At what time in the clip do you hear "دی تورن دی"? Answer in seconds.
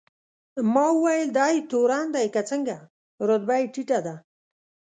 1.37-2.25